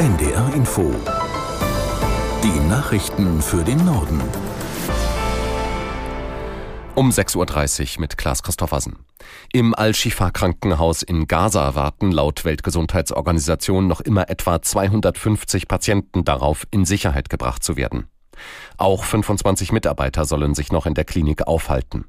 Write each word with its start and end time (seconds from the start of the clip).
NDR 0.00 0.54
Info. 0.54 0.94
Die 2.42 2.68
Nachrichten 2.70 3.42
für 3.42 3.62
den 3.62 3.84
Norden. 3.84 4.18
Um 6.94 7.10
6.30 7.10 7.96
Uhr 7.96 8.00
mit 8.00 8.16
Klaas 8.16 8.42
Christoffersen. 8.42 8.96
Im 9.52 9.74
Al-Shifa-Krankenhaus 9.74 11.02
in 11.02 11.26
Gaza 11.26 11.74
warten 11.74 12.12
laut 12.12 12.46
Weltgesundheitsorganisation 12.46 13.88
noch 13.88 14.00
immer 14.00 14.30
etwa 14.30 14.62
250 14.62 15.68
Patienten 15.68 16.24
darauf, 16.24 16.66
in 16.70 16.86
Sicherheit 16.86 17.28
gebracht 17.28 17.62
zu 17.62 17.76
werden. 17.76 18.06
Auch 18.78 19.04
25 19.04 19.70
Mitarbeiter 19.70 20.24
sollen 20.24 20.54
sich 20.54 20.72
noch 20.72 20.86
in 20.86 20.94
der 20.94 21.04
Klinik 21.04 21.46
aufhalten. 21.46 22.06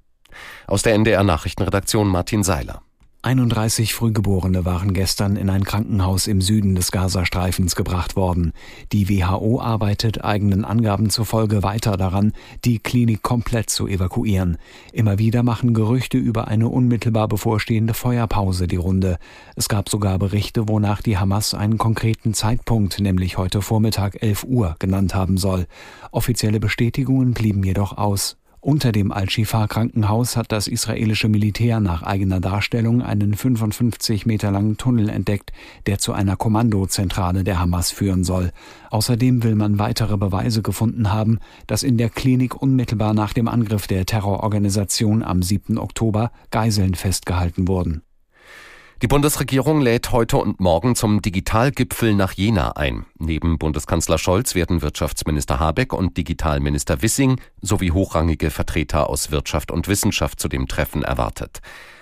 Aus 0.65 0.81
der 0.81 0.93
NDR 0.93 1.25
Nachrichtenredaktion 1.25 2.07
Martin 2.07 2.43
Seiler. 2.43 2.83
31 3.23 3.93
Frühgeborene 3.93 4.65
waren 4.65 4.95
gestern 4.95 5.35
in 5.35 5.51
ein 5.51 5.63
Krankenhaus 5.63 6.25
im 6.25 6.41
Süden 6.41 6.73
des 6.73 6.91
Gazastreifens 6.91 7.75
gebracht 7.75 8.15
worden. 8.15 8.51
Die 8.91 9.09
WHO 9.09 9.61
arbeitet 9.61 10.23
eigenen 10.23 10.65
Angaben 10.65 11.11
zufolge 11.11 11.61
weiter 11.61 11.97
daran, 11.97 12.33
die 12.65 12.79
Klinik 12.79 13.21
komplett 13.21 13.69
zu 13.69 13.87
evakuieren. 13.87 14.57
Immer 14.91 15.19
wieder 15.19 15.43
machen 15.43 15.75
Gerüchte 15.75 16.17
über 16.17 16.47
eine 16.47 16.67
unmittelbar 16.67 17.27
bevorstehende 17.27 17.93
Feuerpause 17.93 18.67
die 18.67 18.77
Runde. 18.77 19.19
Es 19.55 19.69
gab 19.69 19.89
sogar 19.89 20.17
Berichte, 20.17 20.67
wonach 20.67 21.03
die 21.03 21.19
Hamas 21.19 21.53
einen 21.53 21.77
konkreten 21.77 22.33
Zeitpunkt, 22.33 22.99
nämlich 22.99 23.37
heute 23.37 23.61
Vormittag 23.61 24.23
11 24.23 24.45
Uhr, 24.45 24.75
genannt 24.79 25.13
haben 25.13 25.37
soll. 25.37 25.67
Offizielle 26.09 26.59
Bestätigungen 26.59 27.35
blieben 27.35 27.63
jedoch 27.63 27.99
aus. 27.99 28.40
Unter 28.63 28.91
dem 28.91 29.11
Al-Shifa-Krankenhaus 29.11 30.37
hat 30.37 30.51
das 30.51 30.67
israelische 30.67 31.27
Militär 31.27 31.79
nach 31.79 32.03
eigener 32.03 32.39
Darstellung 32.39 33.01
einen 33.01 33.33
55 33.33 34.27
Meter 34.27 34.51
langen 34.51 34.77
Tunnel 34.77 35.09
entdeckt, 35.09 35.51
der 35.87 35.97
zu 35.97 36.13
einer 36.13 36.35
Kommandozentrale 36.35 37.43
der 37.43 37.59
Hamas 37.59 37.89
führen 37.89 38.23
soll. 38.23 38.51
Außerdem 38.91 39.41
will 39.41 39.55
man 39.55 39.79
weitere 39.79 40.15
Beweise 40.15 40.61
gefunden 40.61 41.11
haben, 41.11 41.39
dass 41.65 41.81
in 41.81 41.97
der 41.97 42.09
Klinik 42.09 42.61
unmittelbar 42.61 43.15
nach 43.15 43.33
dem 43.33 43.47
Angriff 43.47 43.87
der 43.87 44.05
Terrororganisation 44.05 45.23
am 45.23 45.41
7. 45.41 45.79
Oktober 45.79 46.31
Geiseln 46.51 46.93
festgehalten 46.93 47.67
wurden. 47.67 48.03
Die 49.01 49.07
Bundesregierung 49.07 49.81
lädt 49.81 50.11
heute 50.11 50.37
und 50.37 50.59
morgen 50.59 50.95
zum 50.95 51.23
Digitalgipfel 51.23 52.13
nach 52.13 52.33
Jena 52.33 52.73
ein. 52.73 53.07
Neben 53.17 53.57
Bundeskanzler 53.57 54.19
Scholz 54.19 54.53
werden 54.53 54.83
Wirtschaftsminister 54.83 55.59
Habeck 55.59 55.91
und 55.91 56.17
Digitalminister 56.17 57.01
Wissing 57.01 57.41
sowie 57.61 57.89
hochrangige 57.89 58.51
Vertreter 58.51 59.09
aus 59.09 59.31
Wirtschaft 59.31 59.71
und 59.71 59.87
Wissenschaft 59.87 60.39
zu 60.39 60.47
dem 60.49 60.67
Treffen 60.67 61.01
erwartet. 61.01 61.61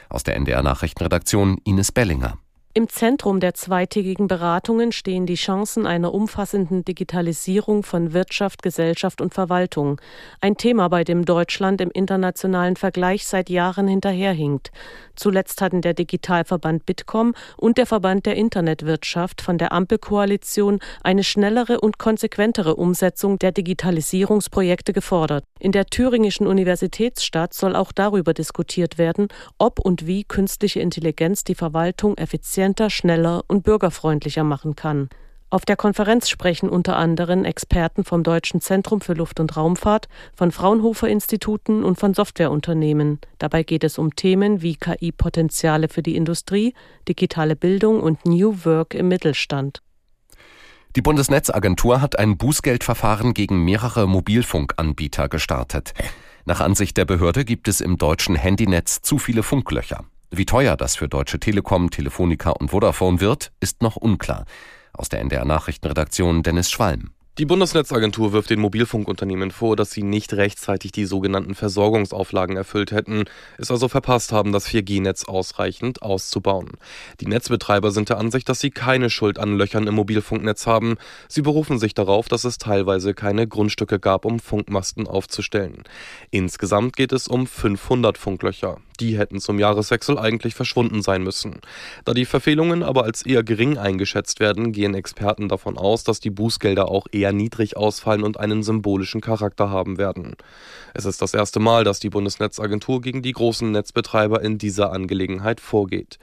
Aus 0.09 0.23
der 0.23 0.35
NDR 0.35 0.61
Nachrichtenredaktion 0.61 1.59
Ines 1.63 1.93
Bellinger. 1.93 2.37
Im 2.75 2.87
Zentrum 2.87 3.39
der 3.39 3.55
zweitägigen 3.55 4.27
Beratungen 4.27 4.91
stehen 4.91 5.25
die 5.25 5.33
Chancen 5.33 5.87
einer 5.87 6.13
umfassenden 6.13 6.85
Digitalisierung 6.85 7.81
von 7.81 8.13
Wirtschaft, 8.13 8.61
Gesellschaft 8.61 9.21
und 9.21 9.33
Verwaltung. 9.33 9.99
Ein 10.39 10.55
Thema, 10.55 10.87
bei 10.87 11.03
dem 11.03 11.25
Deutschland 11.25 11.81
im 11.81 11.89
internationalen 11.89 12.75
Vergleich 12.75 13.25
seit 13.25 13.49
Jahren 13.49 13.87
hinterherhinkt. 13.87 14.69
Zuletzt 15.15 15.61
hatten 15.61 15.81
der 15.81 15.95
Digitalverband 15.95 16.85
Bitkom 16.85 17.33
und 17.57 17.79
der 17.79 17.87
Verband 17.87 18.27
der 18.27 18.35
Internetwirtschaft 18.35 19.41
von 19.41 19.57
der 19.57 19.71
Ampelkoalition 19.71 20.79
eine 21.03 21.23
schnellere 21.23 21.81
und 21.81 21.97
konsequentere 21.97 22.75
Umsetzung 22.75 23.39
der 23.39 23.51
Digitalisierungsprojekte 23.51 24.93
gefordert. 24.93 25.43
In 25.59 25.71
der 25.71 25.87
thüringischen 25.87 26.45
Universitätsstadt 26.45 27.55
soll 27.55 27.75
auch 27.75 27.91
darüber 27.91 28.35
diskutiert 28.35 28.99
werden, 28.99 29.27
ob 29.57 29.79
und 29.79 30.05
wie 30.05 30.23
künstliche 30.23 30.81
Intelligenz 30.81 31.43
die 31.43 31.55
Verwaltung 31.55 32.15
effizienter, 32.59 32.89
schneller 32.89 33.43
und 33.47 33.63
bürgerfreundlicher 33.63 34.43
machen 34.43 34.75
kann. 34.75 35.09
Auf 35.49 35.63
der 35.63 35.77
Konferenz 35.77 36.29
sprechen 36.29 36.69
unter 36.69 36.97
anderem 36.97 37.45
Experten 37.45 38.03
vom 38.03 38.21
Deutschen 38.21 38.59
Zentrum 38.59 38.99
für 38.99 39.13
Luft- 39.13 39.39
und 39.39 39.55
Raumfahrt, 39.55 40.09
von 40.35 40.51
Fraunhofer-Instituten 40.51 41.85
und 41.85 41.97
von 41.97 42.13
Softwareunternehmen. 42.13 43.19
Dabei 43.37 43.63
geht 43.63 43.85
es 43.85 43.97
um 43.97 44.13
Themen 44.13 44.61
wie 44.61 44.75
KI-Potenziale 44.75 45.87
für 45.87 46.03
die 46.03 46.17
Industrie, 46.17 46.73
digitale 47.07 47.55
Bildung 47.55 48.01
und 48.01 48.25
New 48.25 48.65
Work 48.65 48.93
im 48.93 49.07
Mittelstand. 49.07 49.81
Die 50.97 51.01
Bundesnetzagentur 51.01 52.01
hat 52.01 52.19
ein 52.19 52.37
Bußgeldverfahren 52.37 53.33
gegen 53.33 53.63
mehrere 53.63 54.05
Mobilfunkanbieter 54.05 55.29
gestartet. 55.29 55.93
Nach 56.45 56.59
Ansicht 56.59 56.97
der 56.97 57.05
Behörde 57.05 57.45
gibt 57.45 57.69
es 57.69 57.79
im 57.79 57.97
deutschen 57.97 58.35
Handynetz 58.35 59.01
zu 59.01 59.17
viele 59.17 59.43
Funklöcher. 59.43 60.03
Wie 60.31 60.45
teuer 60.45 60.77
das 60.77 60.95
für 60.95 61.07
Deutsche 61.07 61.39
Telekom, 61.39 61.89
Telefonica 61.89 62.51
und 62.51 62.69
Vodafone 62.69 63.19
wird, 63.19 63.51
ist 63.59 63.81
noch 63.81 63.95
unklar. 63.95 64.45
Aus 64.93 65.09
der 65.09 65.21
NDR 65.21 65.43
Nachrichtenredaktion 65.43 66.43
Dennis 66.43 66.69
Schwalm. 66.69 67.11
Die 67.39 67.45
Bundesnetzagentur 67.45 68.31
wirft 68.31 68.49
den 68.49 68.59
Mobilfunkunternehmen 68.59 69.49
vor, 69.49 69.75
dass 69.75 69.91
sie 69.91 70.03
nicht 70.03 70.33
rechtzeitig 70.33 70.91
die 70.91 71.05
sogenannten 71.05 71.55
Versorgungsauflagen 71.55 72.57
erfüllt 72.57 72.91
hätten, 72.91 73.23
es 73.57 73.71
also 73.71 73.87
verpasst 73.87 74.31
haben, 74.31 74.51
das 74.51 74.67
4G-Netz 74.67 75.23
ausreichend 75.23 76.03
auszubauen. 76.03 76.71
Die 77.21 77.27
Netzbetreiber 77.27 77.91
sind 77.91 78.09
der 78.09 78.17
Ansicht, 78.17 78.49
dass 78.49 78.59
sie 78.59 78.71
keine 78.71 79.09
Schuld 79.09 79.39
an 79.39 79.57
Löchern 79.57 79.87
im 79.87 79.95
Mobilfunknetz 79.95 80.67
haben. 80.67 80.97
Sie 81.27 81.41
berufen 81.41 81.79
sich 81.79 81.93
darauf, 81.93 82.27
dass 82.27 82.43
es 82.43 82.57
teilweise 82.57 83.13
keine 83.13 83.47
Grundstücke 83.47 83.99
gab, 83.99 84.25
um 84.25 84.39
Funkmasten 84.39 85.07
aufzustellen. 85.07 85.83
Insgesamt 86.29 86.97
geht 86.97 87.13
es 87.13 87.27
um 87.29 87.47
500 87.47 88.17
Funklöcher. 88.17 88.79
Die 88.99 89.17
hätten 89.17 89.39
zum 89.39 89.59
Jahreswechsel 89.59 90.17
eigentlich 90.17 90.55
verschwunden 90.55 91.01
sein 91.01 91.23
müssen. 91.23 91.61
Da 92.05 92.13
die 92.13 92.25
Verfehlungen 92.25 92.83
aber 92.83 93.03
als 93.03 93.25
eher 93.25 93.43
gering 93.43 93.77
eingeschätzt 93.77 94.39
werden, 94.39 94.71
gehen 94.71 94.93
Experten 94.93 95.47
davon 95.47 95.77
aus, 95.77 96.03
dass 96.03 96.19
die 96.19 96.29
Bußgelder 96.29 96.89
auch 96.89 97.07
eher 97.11 97.31
niedrig 97.31 97.77
ausfallen 97.77 98.23
und 98.23 98.39
einen 98.39 98.63
symbolischen 98.63 99.21
Charakter 99.21 99.69
haben 99.69 99.97
werden. 99.97 100.35
Es 100.93 101.05
ist 101.05 101.21
das 101.21 101.33
erste 101.33 101.59
Mal, 101.59 101.83
dass 101.83 101.99
die 101.99 102.09
Bundesnetzagentur 102.09 103.01
gegen 103.01 103.21
die 103.21 103.31
großen 103.31 103.71
Netzbetreiber 103.71 104.41
in 104.41 104.57
dieser 104.57 104.91
Angelegenheit 104.91 105.61
vorgeht. 105.61 106.19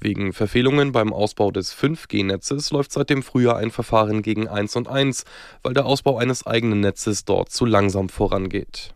Wegen 0.00 0.32
Verfehlungen 0.32 0.92
beim 0.92 1.12
Ausbau 1.12 1.50
des 1.50 1.74
5G-Netzes 1.74 2.70
läuft 2.70 2.92
seit 2.92 3.10
dem 3.10 3.22
Frühjahr 3.22 3.56
ein 3.56 3.70
Verfahren 3.70 4.22
gegen 4.22 4.46
1 4.48 4.76
und 4.76 4.88
1, 4.88 5.24
weil 5.62 5.74
der 5.74 5.86
Ausbau 5.86 6.18
eines 6.18 6.46
eigenen 6.46 6.80
Netzes 6.80 7.24
dort 7.24 7.50
zu 7.50 7.64
langsam 7.64 8.08
vorangeht. 8.08 8.94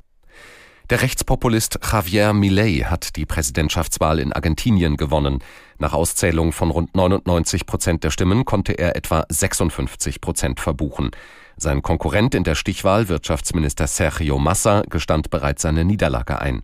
Der 0.90 1.00
Rechtspopulist 1.00 1.78
Javier 1.90 2.34
Milei 2.34 2.84
hat 2.84 3.16
die 3.16 3.24
Präsidentschaftswahl 3.24 4.18
in 4.18 4.34
Argentinien 4.34 4.98
gewonnen. 4.98 5.38
Nach 5.78 5.94
Auszählung 5.94 6.52
von 6.52 6.70
rund 6.70 6.94
99 6.94 7.64
Prozent 7.64 8.04
der 8.04 8.10
Stimmen 8.10 8.44
konnte 8.44 8.74
er 8.74 8.94
etwa 8.94 9.24
56 9.30 10.20
Prozent 10.20 10.60
verbuchen. 10.60 11.10
Sein 11.56 11.80
Konkurrent 11.80 12.34
in 12.34 12.44
der 12.44 12.54
Stichwahl, 12.54 13.08
Wirtschaftsminister 13.08 13.86
Sergio 13.86 14.38
Massa, 14.38 14.82
gestand 14.90 15.30
bereits 15.30 15.62
seine 15.62 15.86
Niederlage 15.86 16.38
ein. 16.38 16.62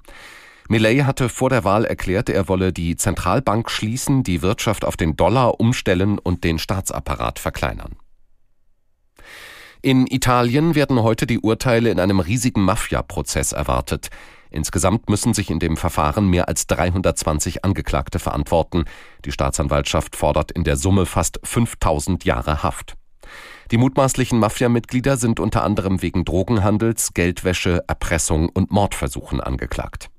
Milei 0.68 0.98
hatte 0.98 1.30
vor 1.30 1.48
der 1.48 1.64
Wahl 1.64 1.86
erklärt, 1.86 2.28
er 2.28 2.46
wolle 2.46 2.74
die 2.74 2.96
Zentralbank 2.96 3.70
schließen, 3.70 4.22
die 4.22 4.42
Wirtschaft 4.42 4.84
auf 4.84 4.98
den 4.98 5.16
Dollar 5.16 5.60
umstellen 5.60 6.18
und 6.18 6.44
den 6.44 6.58
Staatsapparat 6.58 7.38
verkleinern. 7.38 7.96
In 9.82 10.06
Italien 10.06 10.74
werden 10.74 11.02
heute 11.02 11.26
die 11.26 11.38
Urteile 11.38 11.90
in 11.90 12.00
einem 12.00 12.20
riesigen 12.20 12.62
Mafia-Prozess 12.62 13.52
erwartet. 13.52 14.10
Insgesamt 14.50 15.08
müssen 15.08 15.32
sich 15.32 15.48
in 15.48 15.58
dem 15.58 15.78
Verfahren 15.78 16.28
mehr 16.28 16.48
als 16.48 16.66
320 16.66 17.64
Angeklagte 17.64 18.18
verantworten. 18.18 18.84
Die 19.24 19.32
Staatsanwaltschaft 19.32 20.16
fordert 20.16 20.50
in 20.50 20.64
der 20.64 20.76
Summe 20.76 21.06
fast 21.06 21.40
5000 21.44 22.26
Jahre 22.26 22.62
Haft. 22.62 22.96
Die 23.70 23.78
mutmaßlichen 23.78 24.38
Mafia-Mitglieder 24.38 25.16
sind 25.16 25.40
unter 25.40 25.64
anderem 25.64 26.02
wegen 26.02 26.26
Drogenhandels, 26.26 27.14
Geldwäsche, 27.14 27.82
Erpressung 27.86 28.50
und 28.50 28.70
Mordversuchen 28.70 29.40
angeklagt. 29.40 30.10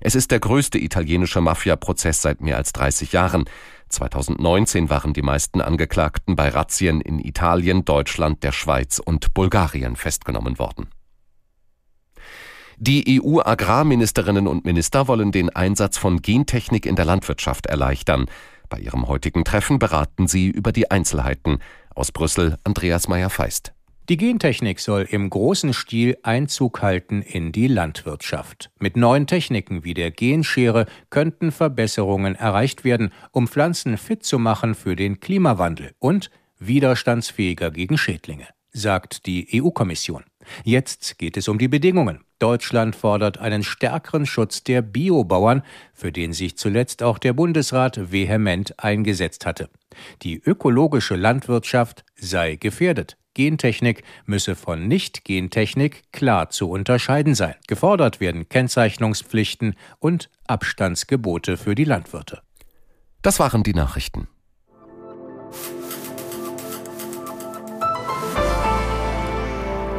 Es 0.00 0.14
ist 0.14 0.30
der 0.30 0.40
größte 0.40 0.78
italienische 0.78 1.40
Mafia-Prozess 1.40 2.22
seit 2.22 2.40
mehr 2.40 2.56
als 2.56 2.72
30 2.72 3.12
Jahren. 3.12 3.44
2019 3.88 4.90
waren 4.90 5.12
die 5.12 5.22
meisten 5.22 5.60
Angeklagten 5.60 6.36
bei 6.36 6.48
Razzien 6.48 7.00
in 7.00 7.18
Italien, 7.18 7.84
Deutschland, 7.84 8.42
der 8.42 8.52
Schweiz 8.52 8.98
und 8.98 9.34
Bulgarien 9.34 9.96
festgenommen 9.96 10.58
worden. 10.58 10.88
Die 12.76 13.20
EU-Agrarministerinnen 13.22 14.48
und 14.48 14.64
Minister 14.64 15.06
wollen 15.06 15.30
den 15.30 15.48
Einsatz 15.48 15.96
von 15.96 16.22
Gentechnik 16.22 16.86
in 16.86 16.96
der 16.96 17.04
Landwirtschaft 17.04 17.66
erleichtern. 17.66 18.26
Bei 18.68 18.78
ihrem 18.78 19.06
heutigen 19.06 19.44
Treffen 19.44 19.78
beraten 19.78 20.26
sie 20.26 20.48
über 20.48 20.72
die 20.72 20.90
Einzelheiten. 20.90 21.58
Aus 21.94 22.10
Brüssel 22.10 22.58
Andreas 22.64 23.06
Meyer-Feist. 23.06 23.72
Die 24.10 24.18
Gentechnik 24.18 24.80
soll 24.80 25.06
im 25.10 25.30
großen 25.30 25.72
Stil 25.72 26.18
Einzug 26.22 26.82
halten 26.82 27.22
in 27.22 27.52
die 27.52 27.68
Landwirtschaft. 27.68 28.70
Mit 28.78 28.98
neuen 28.98 29.26
Techniken 29.26 29.82
wie 29.82 29.94
der 29.94 30.10
Genschere 30.10 30.84
könnten 31.08 31.50
Verbesserungen 31.50 32.34
erreicht 32.34 32.84
werden, 32.84 33.14
um 33.32 33.48
Pflanzen 33.48 33.96
fit 33.96 34.22
zu 34.22 34.38
machen 34.38 34.74
für 34.74 34.94
den 34.94 35.20
Klimawandel 35.20 35.94
und 36.00 36.30
widerstandsfähiger 36.58 37.70
gegen 37.70 37.96
Schädlinge, 37.96 38.46
sagt 38.72 39.24
die 39.24 39.48
EU-Kommission. 39.54 40.24
Jetzt 40.64 41.16
geht 41.16 41.38
es 41.38 41.48
um 41.48 41.56
die 41.56 41.68
Bedingungen. 41.68 42.20
Deutschland 42.38 42.94
fordert 42.94 43.38
einen 43.38 43.62
stärkeren 43.62 44.26
Schutz 44.26 44.62
der 44.62 44.82
Biobauern, 44.82 45.62
für 45.94 46.12
den 46.12 46.34
sich 46.34 46.58
zuletzt 46.58 47.02
auch 47.02 47.16
der 47.16 47.32
Bundesrat 47.32 48.12
vehement 48.12 48.78
eingesetzt 48.78 49.46
hatte. 49.46 49.70
Die 50.20 50.42
ökologische 50.44 51.16
Landwirtschaft 51.16 52.04
sei 52.16 52.56
gefährdet. 52.56 53.16
Gentechnik 53.34 54.02
müsse 54.26 54.56
von 54.56 54.88
Nicht-Gentechnik 54.88 56.12
klar 56.12 56.50
zu 56.50 56.70
unterscheiden 56.70 57.34
sein. 57.34 57.54
Gefordert 57.66 58.20
werden 58.20 58.48
Kennzeichnungspflichten 58.48 59.74
und 59.98 60.30
Abstandsgebote 60.46 61.56
für 61.56 61.74
die 61.74 61.84
Landwirte. 61.84 62.42
Das 63.22 63.38
waren 63.38 63.62
die 63.62 63.74
Nachrichten. 63.74 64.28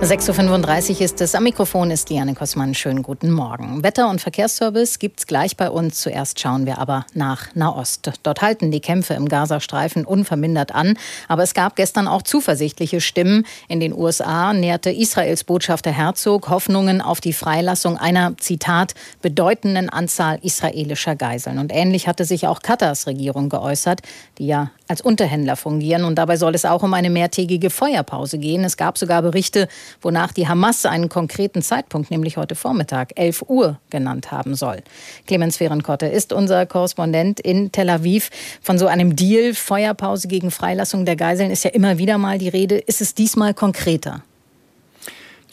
6.35 0.06 0.98
Uhr 0.98 1.02
ist 1.02 1.20
es. 1.20 1.34
Am 1.34 1.46
Mikrofon 1.46 1.90
ist 1.90 2.12
Liane 2.12 2.36
Kossmann. 2.36 2.76
Schönen 2.76 3.02
guten 3.02 3.32
Morgen. 3.32 3.82
Wetter- 3.82 4.08
und 4.08 4.22
Verkehrsservice 4.22 5.00
gibt's 5.00 5.26
gleich 5.26 5.58
bei 5.58 5.68
uns. 5.68 6.00
Zuerst 6.00 6.40
schauen 6.40 6.68
wir 6.68 6.78
aber 6.78 7.08
nach 7.16 7.56
Nahost. 7.56 8.12
Dort 8.22 8.44
halten 8.44 8.70
die 8.70 8.82
Kämpfe 8.82 9.16
im 9.16 9.28
Gazastreifen 9.28 10.06
unvermindert 10.06 10.76
an. 10.76 11.00
Aber 11.28 11.42
es 11.42 11.56
gab 11.56 11.76
gestern 11.76 12.08
auch 12.08 12.22
zuversichtliche 12.22 13.02
Stimmen. 13.02 13.48
In 13.68 13.80
den 13.80 13.94
USA 13.94 14.54
näherte 14.54 14.92
Israels 14.92 15.44
Botschafter 15.44 15.92
Herzog 15.92 16.50
Hoffnungen 16.50 17.02
auf 17.02 17.20
die 17.20 17.34
Freilassung 17.34 17.98
einer, 17.98 18.38
Zitat, 18.38 18.94
bedeutenden 19.24 19.90
Anzahl 19.90 20.38
israelischer 20.44 21.16
Geiseln. 21.16 21.58
Und 21.58 21.74
ähnlich 21.74 22.08
hatte 22.08 22.26
sich 22.26 22.46
auch 22.46 22.62
Katars 22.62 23.08
Regierung 23.08 23.50
geäußert, 23.50 24.02
die 24.38 24.46
ja 24.46 24.70
als 24.88 25.02
Unterhändler 25.02 25.56
fungieren. 25.56 26.04
Und 26.04 26.16
dabei 26.16 26.38
soll 26.38 26.56
es 26.56 26.66
auch 26.66 26.84
um 26.84 26.94
eine 26.94 27.10
mehrtägige 27.10 27.70
Feuerpause 27.70 28.38
gehen. 28.38 28.64
Es 28.64 28.78
gab 28.78 28.98
sogar 28.98 29.22
Berichte, 29.22 29.68
wonach 30.02 30.32
die 30.32 30.48
Hamas 30.48 30.86
einen 30.86 31.10
konkreten 31.10 31.62
Zeitpunkt, 31.62 32.12
nämlich 32.12 32.38
heute 32.38 32.56
Vormittag, 32.56 33.14
11 33.16 33.46
Uhr, 33.48 33.80
genannt 33.90 34.32
haben 34.32 34.56
soll. 34.56 34.84
Clemens 35.28 35.58
Fehrenkotte 35.58 36.08
ist 36.08 36.34
unser 36.34 36.66
Korrespondent 36.66 37.40
in 37.40 37.72
Tel 37.72 37.90
Aviv. 37.90 38.30
Von 38.62 38.78
so 38.78 38.88
einem 38.88 39.16
Deal, 39.16 39.54
Feuerpause 39.54 40.28
gegen 40.28 40.52
Freilassung 40.52 41.06
der 41.06 41.16
Geiseln, 41.16 41.52
ist 41.52 41.64
ja 41.64 41.72
immer 41.72 41.98
wieder 41.98 42.18
mal 42.18 42.38
die 42.38 42.50
Rede. 42.50 42.78
Ist 42.78 43.02
es 43.02 43.16
diesmal 43.16 43.54
konkreter? 43.54 44.24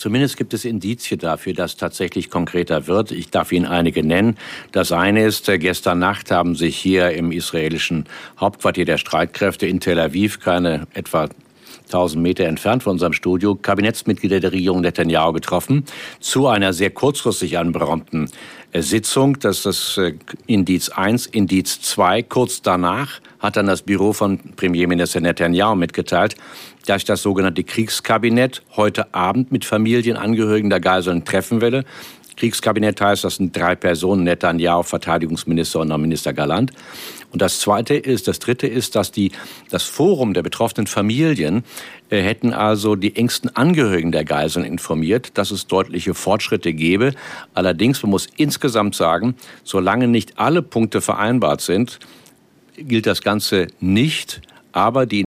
Zumindest 0.02 0.37
gibt 0.37 0.52
es 0.52 0.64
Indizien 0.64 1.20
dafür, 1.20 1.54
dass 1.54 1.76
tatsächlich 1.76 2.28
konkreter 2.28 2.88
wird. 2.88 3.12
Ich 3.12 3.31
darf 3.31 3.52
Ihnen 3.52 3.66
einige 3.66 4.02
nennen. 4.02 4.37
Das 4.72 4.90
eine 4.90 5.25
ist, 5.25 5.49
äh, 5.49 5.58
gestern 5.58 6.00
Nacht 6.00 6.32
haben 6.32 6.56
sich 6.56 6.76
hier 6.76 7.12
im 7.12 7.31
israelischen 7.31 8.06
Hauptquartier 8.40 8.84
der 8.84 8.99
Streitkräfte 8.99 9.69
in 9.69 9.78
Tel 9.78 10.00
Aviv, 10.00 10.40
keine 10.40 10.88
etwa 10.93 11.28
1000 11.86 12.22
Meter 12.22 12.44
entfernt 12.44 12.82
von 12.82 12.92
unserem 12.92 13.12
Studio, 13.12 13.54
Kabinettsmitglieder 13.54 14.40
der 14.40 14.52
Regierung 14.52 14.80
Netanyahu 14.80 15.32
getroffen 15.32 15.84
zu 16.20 16.46
einer 16.46 16.72
sehr 16.72 16.90
kurzfristig 16.90 17.58
anberaumten 17.58 18.28
äh, 18.72 18.82
Sitzung. 18.82 19.38
Das 19.38 19.58
ist 19.58 19.66
das 19.66 19.98
äh, 19.98 20.14
Indiz 20.46 20.88
1. 20.88 21.26
Indiz 21.26 21.80
2. 21.80 22.22
Kurz 22.22 22.62
danach 22.62 23.20
hat 23.38 23.56
dann 23.56 23.66
das 23.66 23.82
Büro 23.82 24.12
von 24.12 24.38
Premierminister 24.56 25.20
Netanyahu 25.20 25.74
mitgeteilt, 25.74 26.36
dass 26.86 27.04
das 27.04 27.22
sogenannte 27.22 27.64
Kriegskabinett 27.64 28.62
heute 28.76 29.14
Abend 29.14 29.52
mit 29.52 29.64
Familienangehörigen 29.64 30.70
der 30.70 30.80
Geiseln 30.80 31.24
treffen 31.24 31.60
werde. 31.60 31.84
Kriegskabinett 32.42 33.00
heißt, 33.00 33.22
das 33.22 33.36
sind 33.36 33.56
drei 33.56 33.76
Personen, 33.76 34.24
Netanyahu, 34.24 34.82
Verteidigungsminister 34.82 35.78
und 35.78 36.00
Minister 36.00 36.32
Galant. 36.32 36.72
Und 37.30 37.40
das 37.40 37.60
zweite 37.60 37.94
ist, 37.94 38.26
das 38.26 38.40
dritte 38.40 38.66
ist, 38.66 38.96
dass 38.96 39.12
die, 39.12 39.30
das 39.70 39.84
Forum 39.84 40.34
der 40.34 40.42
betroffenen 40.42 40.88
Familien 40.88 41.62
äh, 42.10 42.20
hätten 42.20 42.52
also 42.52 42.96
die 42.96 43.14
engsten 43.14 43.54
Angehörigen 43.54 44.10
der 44.10 44.24
Geiseln 44.24 44.64
informiert, 44.64 45.38
dass 45.38 45.52
es 45.52 45.68
deutliche 45.68 46.14
Fortschritte 46.14 46.72
gebe. 46.72 47.14
Allerdings, 47.54 48.02
man 48.02 48.10
muss 48.10 48.26
insgesamt 48.36 48.96
sagen, 48.96 49.36
solange 49.62 50.08
nicht 50.08 50.40
alle 50.40 50.62
Punkte 50.62 51.00
vereinbart 51.00 51.60
sind, 51.60 52.00
gilt 52.76 53.06
das 53.06 53.22
Ganze 53.22 53.68
nicht. 53.78 54.42
Aber 54.72 55.06
die 55.06 55.24